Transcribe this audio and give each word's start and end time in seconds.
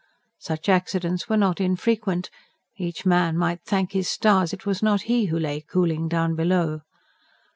Such 0.39 0.67
accidents 0.67 1.29
were 1.29 1.37
not 1.37 1.61
infrequent; 1.61 2.31
each 2.75 3.05
man 3.05 3.37
might 3.37 3.59
thank 3.65 3.91
his 3.91 4.09
stars 4.09 4.51
it 4.51 4.65
was 4.65 4.81
not 4.81 5.03
he 5.03 5.25
who 5.25 5.37
lay 5.37 5.61
cooling 5.61 6.07
down 6.07 6.33
below. 6.35 6.81